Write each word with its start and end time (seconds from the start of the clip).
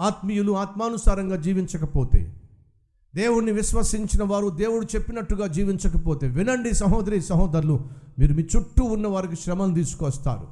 ఆత్మీయులు 0.00 0.52
ఆత్మానుసారంగా 0.52 1.36
జీవించకపోతే 1.36 2.34
దేవుణ్ణి 3.14 3.52
విశ్వసించిన 3.52 4.24
వారు 4.24 4.48
దేవుడు 4.48 4.86
చెప్పినట్టుగా 4.96 5.46
జీవించకపోతే 5.46 6.28
వినండి 6.28 6.74
సహోదరి 6.74 7.20
సహోదరులు 7.20 7.88
మీరు 8.18 8.34
మీ 8.34 8.42
చుట్టూ 8.56 8.84
ఉన్న 8.84 9.06
వారికి 9.06 9.36
శ్రమను 9.36 9.74
తీసుకొస్తారు. 9.74 10.46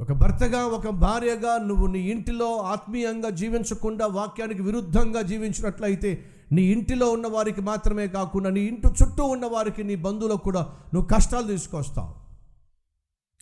ఒక 0.00 0.12
భర్తగా 0.12 0.66
ఒక 0.66 0.88
భార్యగా 0.88 1.58
నువ్వు 1.58 1.86
నీ 1.86 1.98
ఇంటిలో 1.98 2.56
ఆత్మీయంగా 2.56 3.30
జీవించకుండా 3.30 4.06
వాక్యానికి 4.06 4.62
విరుద్ధంగా 4.62 5.22
జీవించినట్లయితే 5.22 6.24
నీ 6.52 6.62
ఇంటిలో 6.62 7.10
ఉన్న 7.10 7.26
వారికి 7.26 7.60
మాత్రమే 7.60 8.08
కాకుండా 8.08 8.50
నీ 8.50 8.60
ఇంటి 8.60 8.88
చుట్టూ 8.88 9.24
ఉన్న 9.24 9.46
వారికి 9.46 9.84
నీ 9.84 9.94
బంధువులకు 9.94 10.38
కూడా 10.38 10.66
నువ్వు 10.94 11.08
కష్టాలు 11.14 11.46
తీసుకొస్తావు. 11.46 12.14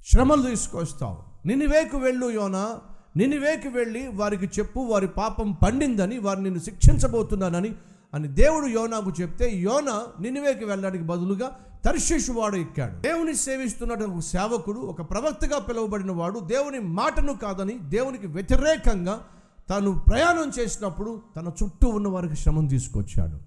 శ్రమలు 0.06 0.42
తీసుకొస్తావు. 0.42 1.48
నినివేకు 1.48 1.98
వెళ్ళు 1.98 2.30
యోనా. 2.30 2.78
నినివేకి 3.16 3.68
వెళ్ళి 3.68 4.08
వారికి 4.08 4.46
చెప్పు 4.46 4.80
వారి 4.80 5.06
పాపం 5.06 5.52
పండిందని 5.52 6.18
వారు 6.18 6.40
నిన్ను 6.40 6.60
శిక్షించబోతున్నానని 6.60 7.74
అని 8.14 8.28
దేవుడు 8.28 8.66
యోనాకు 8.66 9.10
చెప్తే 9.20 9.46
యోన 9.58 10.02
నినివేకి 10.20 10.64
వెళ్ళడానికి 10.64 11.04
బదులుగా 11.04 11.48
తర్షిషు 11.84 12.32
వాడు 12.32 12.56
ఎక్కాడు. 12.56 13.00
దేవుని 13.00 13.34
సేవిస్తున్నటువంటి 13.34 14.14
ఒక 14.14 14.20
సేవకుడు 14.20 14.78
ఒక 14.78 15.10
ప్రవక్తగా 15.10 15.58
పిలువబడిన 15.58 16.12
వాడు 16.12 16.38
దేవుని 16.40 16.78
మాటను 16.78 17.34
కాదని 17.34 17.78
దేవునికి 17.78 18.26
వ్యతిరేకంగా 18.26 19.20
తాను 19.68 20.04
ప్రయాణం 20.08 20.52
చేసినప్పుడు 20.58 21.22
తన 21.36 21.50
చుట్టూ 21.62 21.88
ఉన్న 21.88 22.08
వారికి 22.08 22.36
శ్రమం 22.36 22.66
తీసుకొచ్చాడు. 22.66 23.38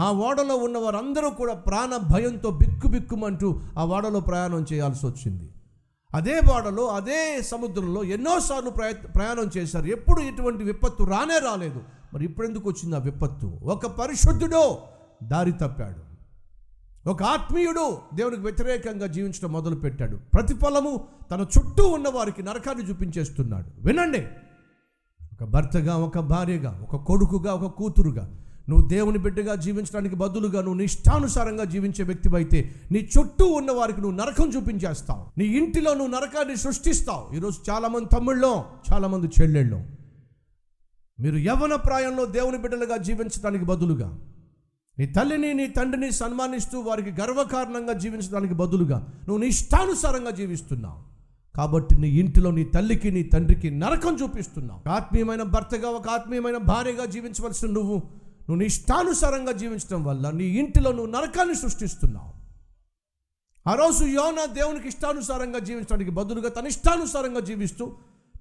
ఆ 0.00 0.12
ఓడలో 0.12 0.56
ఉన్న 0.56 0.78
వారందరూ 0.78 1.30
కూడా 1.30 1.54
ప్రాణ 1.54 1.96
భయంతో 1.96 2.50
బిక్కు 2.50 2.88
బిక్కుమంటూ 2.88 3.60
ఆ 3.78 3.84
ఓడలో 3.84 4.20
ప్రయాణం 4.20 4.66
చేయాల్సి 4.72 5.06
వచ్చింది. 5.06 5.48
అదే 6.14 6.40
బాడలో 6.40 6.86
అదే 6.86 7.42
సముద్రంలో 7.42 8.04
ఎన్నోసార్లు 8.04 8.70
ప్రయ 8.70 8.92
ప్రయాణం 8.92 9.50
చేశారు. 9.56 9.86
ఎప్పుడు 9.86 10.20
ఎటువంటి 10.20 10.64
విపత్తు 10.64 11.04
రానే 11.04 11.38
రాలేదు. 11.38 11.82
మరి 12.14 12.24
ఇప్పుడెందుకు 12.24 12.68
వచ్చింది 12.68 12.96
ఆ 12.96 12.98
విపత్తు? 12.98 13.52
ఒక 13.62 13.86
పరిశుద్ధుడో 13.86 14.78
దారి 15.22 15.52
తప్పాడు. 15.52 16.14
ఒక 17.08 17.22
ఆత్మీయుడు 17.22 17.98
దేవునికి 18.14 18.42
వ్యతిరేకంగా 18.42 19.06
జీవించడం 19.06 19.52
మొదలుపెట్టాడు. 19.52 20.16
ప్రతిఫలము 20.16 21.04
తన 21.30 21.40
చుట్టూ 21.40 21.88
ఉన్న 21.88 22.08
వారికి 22.08 22.42
నరకాన్ని 22.42 22.84
చూపించేస్తున్నాడు. 22.84 23.86
వినండి. 23.86 24.26
ఒక 25.32 25.44
భర్తగా 25.44 25.96
ఒక 25.96 26.18
భార్యగా 26.18 26.86
ఒక 26.90 26.96
కొడుకుగా 26.96 27.54
ఒక 27.54 27.70
కూతురుగా 27.70 28.43
నువ్వు 28.68 28.88
దేవుని 28.88 29.18
బిడ్డగా 29.18 29.54
జీవించడానికి 29.54 30.16
బదులుగా 30.16 30.62
నువ్వు 30.62 30.80
నిష్టానుసారంగా 30.80 31.64
జీవించే 31.64 32.04
వ్యక్తివైతే 32.04 32.74
నీ 32.92 33.08
చుట్టూ 33.18 33.46
ఉన్న 33.46 33.72
వారికి 33.72 34.00
నువ్వు 34.00 34.16
నరకం 34.16 34.48
చూపించేస్తావు. 34.48 35.38
నీ 35.38 35.44
ఇంటిలో 35.44 35.94
నువ్వు 35.94 36.14
నరకాన్ని 36.14 36.56
సృష్టిస్తావు. 36.56 37.36
ఈరోజు 37.36 37.70
చాలామంది 37.70 38.06
తమ్ముళ్ళో 38.12 38.64
చాలామంది 38.92 39.26
చెల్లెళ్ళు 39.26 39.80
మీరు 41.20 41.36
యవన 41.36 41.74
ప్రాయంలో 41.74 42.24
దేవుని 42.24 42.58
బిడ్డలుగా 42.58 42.96
జీవించడానికి 42.96 43.64
బదులుగా 43.64 44.18
నీ 44.98 45.06
తల్లిని 45.06 45.54
నీ 45.54 45.66
తండ్రిని 45.66 46.10
సన్మానిస్తూ 46.10 46.80
వారికి 46.80 47.10
గర్వకారణంగా 47.10 47.92
జీవించడానికి 47.92 48.54
బదులుగా 48.54 48.98
నువ్వు 48.98 49.38
నీ 49.38 49.46
ఇష్టానుసారంగా 49.46 50.30
జీవిస్తున్నావు. 50.30 51.14
కాబట్టి 51.56 52.00
నీ 52.00 52.08
ఇంటిలో 52.08 52.50
నీ 52.50 52.64
తల్లికి 52.64 53.10
నీ 53.10 53.22
తండ్రికి 53.22 53.70
నరకం 53.70 54.14
చూపిస్తున్నావు. 54.22 54.88
ఆత్మీయమైన 54.88 55.42
భర్తగా 55.42 55.88
ఒక 55.88 56.08
ఆత్మీయమైన 56.08 56.56
భార్యగా 56.56 57.04
జీవించవలసిన 57.04 57.70
నువ్వు 57.70 58.02
నువ్వు 58.44 58.60
నీ 58.60 58.66
ఇష్టానుసారంగా 58.66 59.52
జీవించడం 59.52 60.04
వల్ల 60.04 60.30
నీ 60.30 60.44
ఇంటిలో 60.44 60.92
నువ్వు 60.92 61.12
నరకాన్ని 61.12 61.54
సృష్టిస్తున్నావు. 61.54 62.34
ఆ 63.68 63.74
రోజు 63.74 64.04
యోన 64.04 64.44
దేవునికి 64.44 64.88
ఇష్టానుసారంగా 64.88 65.58
జీవించడానికి 65.58 66.10
బదులుగా 66.10 66.48
తన 66.48 66.66
ఇష్టానుసారంగా 66.66 67.40
జీవిస్తూ 67.40 67.96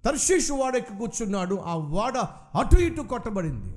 తర్షీషు 0.05 0.53
వాడెక్కి 0.53 0.97
కూర్చున్నాడు. 0.97 1.55
ఆ 1.55 1.75
వాడ 1.75 2.17
అటు 2.57 2.75
ఇటు 2.75 3.01
కొట్టబడింది. 3.01 3.75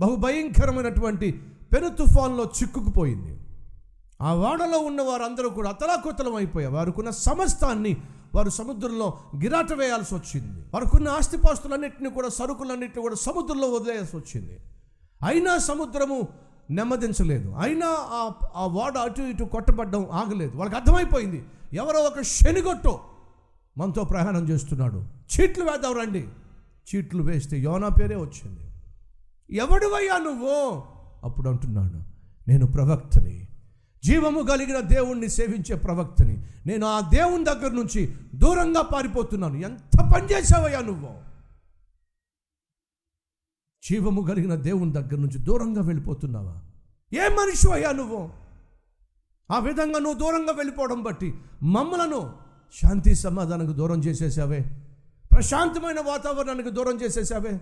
బహు 0.00 0.16
భయంకరమైనటువంటి 0.16 1.42
పెను 1.74 1.88
తుఫాన్లో 1.88 2.44
చిక్కుకుపోయింది. 2.44 3.40
ఆ 4.22 4.32
వాడలో 4.32 4.78
ఉన్న 4.78 5.02
వారందరూ 5.02 5.48
కూడా 5.48 5.68
అతలాకుతలం 5.68 6.34
అయిపోయారు. 6.34 6.74
వారికున్న 6.74 7.10
సమస్తాన్ని 7.10 7.96
వారు 8.34 8.48
సముద్రంలో 8.48 9.18
గిరాట 9.42 9.72
వేయాల్సి 9.72 10.14
వచ్చింది. 10.14 10.60
వారికున్న 10.74 11.08
ఆస్తిపాస్తులన్నింటినీ 11.08 12.10
కూడా 12.10 12.28
సరుకులన్నింటినీ 12.28 13.02
కూడా 13.02 13.14
సముద్రంలో 13.14 13.68
వదిలేయాల్సి 13.68 14.16
వచ్చింది. 14.16 14.58
అయినా 15.22 15.58
సముద్రము 15.58 16.28
నెమ్మదించలేదు. 16.70 17.50
అయినా 17.50 17.86
ఆ 17.88 18.32
ఆ 18.56 18.66
వాడ 18.66 18.98
అటు 18.98 19.22
ఇటు 19.22 19.44
కొట్టబడ్డం 19.44 20.06
ఆగలేదు. 20.12 20.56
వాళ్ళకి 20.56 20.76
అర్థమైపోయింది. 20.76 21.44
ఎవరో 21.72 21.98
ఒక 21.98 22.20
శనిగొట్టో 22.20 23.00
మనతో 23.78 24.04
ప్రయాణం 24.04 24.48
చేస్తున్నాడు. 24.48 25.04
చీట్లు 25.04 25.64
వేద్దాం 25.64 25.98
రండి. 26.00 26.28
చీట్లు 26.94 27.22
వేస్తే 27.22 27.58
యోనా 27.58 27.88
పేరే 27.88 28.16
వచ్చింది. 28.16 28.60
ఎవడివయ్యా 29.56 30.18
నువ్వు? 30.18 30.82
అప్పుడు 31.24 31.48
అంటున్నాడు. 31.48 32.00
నేను 32.50 32.66
ప్రవక్తని. 32.66 33.48
జీవము 34.04 34.42
కలిగిన 34.42 34.80
దేవుణ్ణి 34.80 35.28
సేవించే 35.28 35.76
ప్రవక్తని. 35.76 36.44
నేను 36.66 36.86
ఆ 36.86 37.00
దేవుని 37.00 37.44
దగ్గర 37.44 37.70
నుంచి 37.70 38.14
దూరంగా 38.34 38.82
పారిపోతున్నాను. 38.82 39.56
ఎంత 39.56 40.00
పని 40.14 40.26
చేసావయ్యా 40.32 40.80
నువ్వు? 40.80 41.29
జీవము 43.88 44.22
కలిగిన 44.22 44.54
దేవుని 44.54 44.92
దగ్గర 44.92 45.16
నుంచి 45.16 45.38
దూరంగా 45.38 45.82
వెళ్ళిపోతున్నావా? 45.82 46.56
ఏ 47.12 47.28
మనిషి 47.28 47.72
అయ్యా 47.72 47.92
నువ్వు? 47.92 48.28
ఆ 49.50 49.58
విధంగా 49.58 49.98
నువ్వు 49.98 50.12
దూరంగా 50.12 50.52
వెళ్ళిపోవడం 50.52 51.02
బట్టి 51.02 51.34
మమ్మలను 51.62 52.32
శాంతి 52.82 53.14
సమాధానానికి 53.14 53.76
దూరం 53.76 54.04
చేసేసావే. 54.04 54.70
ప్రశాంతమైన 55.32 56.00
వాతావరణానికి 56.00 56.70
దూరం 56.70 57.00
చేసేసావే. 57.00 57.60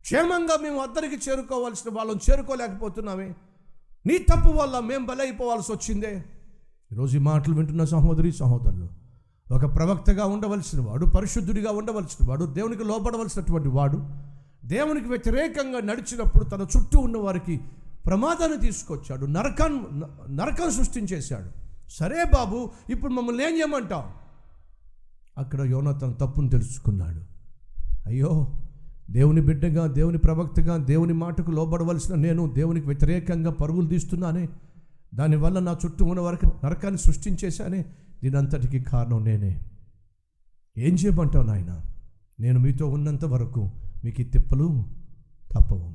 క్షేమంగా 0.00 0.56
మేము 0.62 0.82
అద్దరికి 0.82 1.30
చేరుకోవాల్సిన 1.30 1.94
వాళ్ళని 1.94 2.32
చేరుకోలేకపోతున్నామే 2.32 3.34
నీ 4.06 4.18
తప్పు 4.18 4.48
వల్ల 4.48 4.78
మేము 4.78 5.06
బలైపోవాల్సి 5.06 5.72
వచ్చిందే. 5.72 6.24
ఈరోజు 6.92 7.16
ఈ 7.16 7.20
మాటలు 7.20 7.54
వింటున్న 7.54 7.84
సహోదరి 7.84 8.32
సహోదరులు 8.32 8.88
ఒక 9.52 9.74
ప్రవక్తగా 9.74 10.24
ఉండవలసిన 10.24 10.80
వాడు 10.80 11.06
పరిశుద్ధుడిగా 11.06 11.70
ఉండవలసిన 11.70 12.26
వాడు 12.28 12.44
దేవునికి 12.44 12.84
లోపడవలసినటువంటి 12.84 13.68
వాడు 13.68 14.26
దేవునికి 14.66 15.08
వ్యతిరేకంగా 15.08 15.80
నడిచినప్పుడు 15.80 16.44
తన 16.44 16.66
చుట్టూ 16.76 16.98
ఉన్న 16.98 17.16
వారికి 17.16 17.60
ప్రమాదాన్ని 18.06 18.58
తీసుకొచ్చాడు 18.58 19.26
నరకం 19.26 19.86
నరకం 20.30 20.70
సృష్టించేశాడు. 20.70 21.50
సరే 21.90 22.24
బాబు 22.24 22.70
ఇప్పుడు 22.90 23.12
మమ్మల్ని 23.12 23.44
ఏం 23.44 23.56
చేయమంటావు? 23.58 24.04
అక్కడ 25.40 25.60
యోన 25.60 25.90
తన 25.90 26.12
తప్పును 26.12 26.50
తెలుసుకున్నాడు. 26.50 27.20
అయ్యో 28.06 28.52
దేవుని 29.10 29.40
బిడ్డగా 29.40 29.86
దేవుని 29.86 30.18
ప్రవక్తగా 30.18 30.76
దేవుని 30.76 31.12
మాటకు 31.12 31.50
లోబడవలసిన 31.50 32.14
నేను 32.14 32.52
దేవునికి 32.52 32.86
వ్యతిరేకంగా 32.86 33.50
పరుగులు 33.50 33.86
తీస్తున్నానే. 33.86 34.48
దానివల్ల 35.14 35.58
నా 35.58 35.76
చుట్టూ 35.84 36.04
ఉన్న 36.04 36.20
వరకు 36.20 36.46
నరకాన్ని 36.64 36.98
సృష్టించేశానే. 36.98 37.84
దీనంతటికి 38.22 38.80
కారణం 38.80 39.24
నేనే. 39.24 39.60
ఏం 40.78 40.94
చేయమంటావు 40.94 41.44
నాయన? 41.44 41.80
నేను 42.40 42.60
మీతో 42.60 42.86
ఉన్నంత 42.86 43.24
వరకు 43.24 43.70
మీకు 44.04 44.20
ఈ 44.20 44.24
తిప్పలు 44.24 44.84
తప్పవు. 45.52 45.94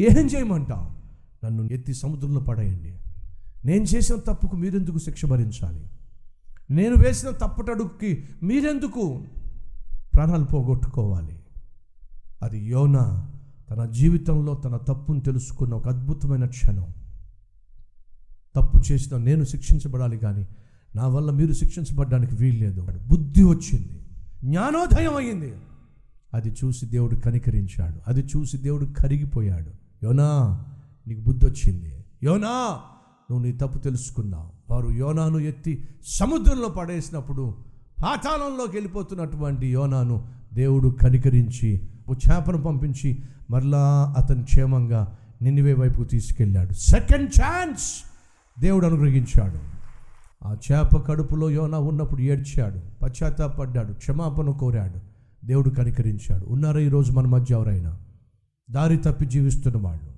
ఏం 0.00 0.26
చేయమంటావు? 0.26 1.04
నన్ను 1.46 1.62
ఎత్తి 1.72 1.94
సముద్రంలో 1.94 2.40
పడేయండి. 2.40 2.98
నేను 3.64 3.84
చేసిన 3.84 4.16
తప్పుకు 4.16 4.56
మీరెందుకు 4.56 4.98
శిక్ష 4.98 5.24
భరించాలి? 5.24 5.86
నేను 6.70 6.94
వేసిన 6.96 7.30
తప్పటడుగుకి 7.30 8.24
మీరెందుకు 8.42 9.22
ప్రాణాలు 10.14 10.44
పోగొట్టుకోవాలి? 10.44 11.40
అది 12.42 12.58
యోన 12.58 13.26
తన 13.70 13.86
జీవితంలో 13.86 14.54
తన 14.54 14.76
తప్పును 14.76 15.20
తెలుసుకున్న 15.20 15.74
ఒక 15.74 15.88
అద్భుతమైన 15.88 16.46
క్షణం. 16.46 16.86
తప్పు 18.56 18.92
చేసిన 18.92 19.16
నేను 19.16 19.44
శిక్షించబడాలి 19.44 20.18
కానీ 20.18 20.46
నా 20.96 21.08
వల్ల 21.08 21.30
మీరు 21.30 21.52
శిక్షించబడడానికి 21.52 22.34
వీల్లేదు. 22.34 22.86
బుద్ధి 23.06 23.44
వచ్చింది. 23.44 24.00
జ్ఞానోదయం 24.44 25.16
అయ్యింది. 25.16 25.54
అది 26.34 26.54
చూసి 26.64 26.86
దేవుడు 26.86 27.16
కనికరించాడు. 27.16 27.94
అది 28.08 28.24
చూసి 28.36 28.56
దేవుడు 28.56 28.86
కరిగిపోయాడు. 28.86 29.70
యోనా 30.04 30.60
నీకు 31.08 31.20
బుద్ధి 31.20 31.46
వచ్చింది 31.46 32.04
యోనా 32.22 32.78
నువ్వు 33.30 33.46
నీ 33.46 33.52
తప్పు 33.52 33.78
తెలుసుకున్నావు. 33.78 34.48
వారు 34.70 34.90
యోనాను 34.90 35.38
ఎత్తి 35.38 35.88
సముద్రంలో 36.06 36.68
పడేసినప్పుడు 36.68 37.54
పాతాళంలోకి 38.04 38.72
వెళ్ళిపోతున్నటువంటి 38.72 39.66
యోనాను 39.66 40.24
దేవుడు 40.54 40.88
కనికరించి 40.88 41.80
ఓ 42.08 42.14
చేపను 42.14 42.62
పంపించి 42.62 43.22
మరలా 43.50 44.14
అతను 44.18 44.44
క్షేమంగా 44.44 45.16
నిన్నివే 45.42 45.72
వైపుకు 45.74 46.04
తీసుకెళ్ళాడు. 46.04 46.72
సెకండ్ 46.72 47.30
ఛాన్స్ 47.40 48.10
దేవుడు 48.60 48.86
అనుగ్రహించాడు. 48.86 49.58
ఆ 50.46 50.56
చేప 50.72 51.06
కడుపులో 51.06 51.50
యోనా 51.50 51.78
ఉన్నప్పుడు 51.78 52.20
ఏడ్చాడు. 52.20 52.80
పశ్చాత్తాపడ్డాడు. 53.02 53.92
క్షమాపణ 53.92 54.50
కోరాడు. 54.50 55.13
దేవుడు 55.44 55.70
కనికరించాడు. 55.70 56.46
ఉన్నారా 56.48 56.80
ఈరోజు 56.80 57.12
మన 57.12 57.26
మధ్య 57.26 57.54
ఎవరైనా? 57.54 57.98
దారి 58.70 58.96
తప్పి 58.96 59.26
జీవిస్తున్న 59.26 59.78
వాళ్ళు. 59.78 60.14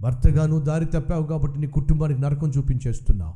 భర్తగా 0.00 0.46
నువ్వు 0.46 0.64
దారి 0.64 0.84
తప్పావు 0.84 1.26
కాబట్టి 1.26 1.60
నీ 1.60 1.66
కుటుంబానికి 1.66 2.20
నరకం 2.20 2.50
చూపించేస్తున్నావు. 2.50 3.34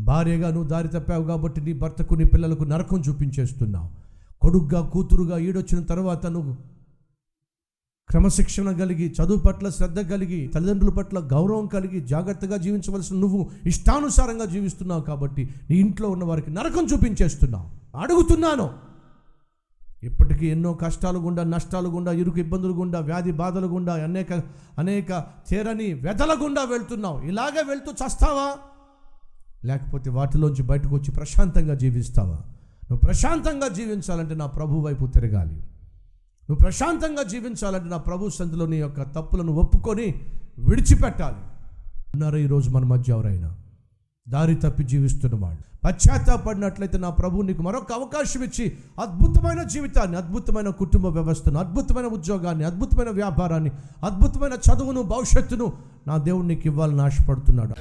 భార్యగా 0.00 0.50
నువ్వు 0.50 0.68
దారి 0.68 0.88
తప్పావు 0.88 1.24
కాబట్టి 1.24 1.60
నీ 1.60 1.72
భర్తకు 1.72 2.14
నీ 2.14 2.24
పిల్లలకు 2.24 2.64
నరకం 2.64 3.00
చూపించేస్తున్నావు. 3.00 3.88
కొడుగ్గా 4.40 4.80
కూతురుగా 4.80 5.38
ఈడొచ్చిన 5.38 5.82
తర్వాత 5.82 6.26
నువ్వు 6.26 6.56
క్రమశిక్షణ 8.10 8.72
కలిగి 8.72 9.14
చదువు 9.22 9.38
పట్ల 9.38 9.68
శ్రద్ధ 9.68 10.00
కలిగి 10.00 10.48
తల్లిదండ్రుల 10.48 10.90
పట్ల 10.90 11.18
గౌరవం 11.18 11.66
కలిగి 11.66 12.00
జాగ్రత్తగా 12.00 12.56
జీవించవలసిన 12.56 13.16
నువ్వు 13.16 13.50
ఇష్టానుసారంగా 13.66 14.44
జీవిస్తున్నావు 14.44 15.00
కాబట్టి 15.00 15.48
నీ 15.70 15.76
ఇంట్లో 15.76 16.10
ఉన్న 16.10 16.24
వారికి 16.24 16.50
నరకం 16.50 16.86
చూపించేస్తున్నావు. 16.92 17.98
అడుగుతున్నాను. 18.00 18.87
ఇప్పటికీ 20.04 20.46
ఎన్నో 20.46 20.74
కష్టాలు 20.74 21.18
గుండా 21.18 21.44
నష్టాలు 21.44 21.88
గుండా 21.88 22.12
ఇరుకు 22.12 22.38
ఇబ్బందులు 22.38 22.72
గుండా 22.72 23.00
వ్యాధి 23.00 23.32
బాధలు 23.32 23.66
గుండా 23.66 23.94
అనేక 23.94 24.32
అనేక 24.78 25.24
చేరని 25.54 25.94
వెదల 25.94 26.36
గుండా 26.42 26.64
వెళ్తున్నావు. 26.64 27.20
ఇలాగే 27.20 27.62
వెళ్తూ 27.68 27.92
చస్తావా? 27.92 28.56
లేకపోతే 29.64 30.10
వాటిలోంచి 30.10 30.62
బయటకు 30.62 30.94
వచ్చి 30.94 31.10
ప్రశాంతంగా 31.12 31.74
జీవిస్తావా? 31.74 32.36
నువ్వు 32.90 32.98
ప్రశాంతంగా 32.98 33.68
జీవించాలంటే 33.68 34.34
నా 34.34 34.46
ప్రభు 34.46 34.74
వైపు 34.74 35.06
తిరగాలి. 35.06 35.54
నువ్వు 35.54 36.56
ప్రశాంతంగా 36.56 37.22
జీవించాలంటే 37.22 37.88
నా 37.88 37.96
ప్రభు 37.96 38.28
సంధిలో 38.28 38.66
నీ 38.66 38.76
యొక్క 38.76 39.02
తప్పులను 39.02 39.52
ఒప్పుకొని 39.52 40.22
విడిచిపెట్టాలి. 40.58 41.36
ఉన్నారు 42.14 42.36
ఈరోజు 42.36 42.70
మన 42.70 42.84
మధ్య 42.84 43.12
ఎవరైనా? 43.12 43.54
దారి 44.28 44.54
తప్పి 44.54 44.84
జీవిస్తున్నవాడు 44.84 45.60
పశ్చాత్తాపడినట్లయితే 45.84 46.98
నా 46.98 47.10
ప్రభు 47.10 47.42
నీకు 47.42 47.62
మరొక 47.62 47.92
అవకాశం 47.92 48.42
ఇచ్చి 48.42 48.64
అద్భుతమైన 49.00 49.62
జీవితాన్ని 49.62 50.16
అద్భుతమైన 50.16 50.68
కుటుంబ 50.68 51.06
వ్యవస్థను 51.06 51.58
అద్భుతమైన 51.58 52.06
ఉద్యోగాన్ని 52.06 52.64
అద్భుతమైన 52.64 53.10
వ్యాపారాన్ని 53.10 53.70
అద్భుతమైన 54.04 54.52
చదువును 54.68 55.02
భవిష్యత్తును 55.02 55.72
నా 56.06 56.16
దేవుడు 56.16 56.46
నీకు 56.46 56.66
ఇవ్వాలని 56.66 57.02
ఆశపడుతున్నాడు. 57.02 57.74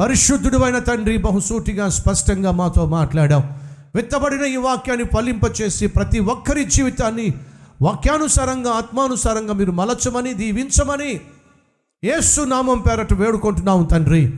పరిశుద్ధుడు 0.00 0.58
అయిన 0.58 0.78
తండ్రి 0.78 1.16
బహుసూటిగా 1.18 1.88
స్పష్టంగా 1.88 2.50
మాతో 2.50 2.86
మాట్లాడాం 2.86 3.42
విత్తబడిన 3.94 4.44
ఈ 4.46 4.56
వాక్యాన్ని 4.56 5.04
ఫలింపచేసి 5.04 5.86
ప్రతి 5.86 6.18
ఒక్కరి 6.18 6.64
జీవితాన్ని 6.64 7.26
వాక్యానుసారంగా 7.82 8.70
ఆత్మానుసారంగా 8.70 9.52
మీరు 9.54 9.72
మలచమని 9.72 10.34
దీవించమని 10.34 11.20
యేసు 12.04 12.40
నామం 12.40 12.78
పేరట 12.78 13.12
వేడుకుంటున్నాము 13.12 13.86
తండ్రి. 13.86 14.36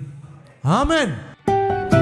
ఆమెన్. 0.66 1.31